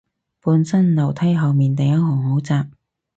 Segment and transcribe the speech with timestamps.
[0.41, 2.67] 本身樓梯後面第一行好窄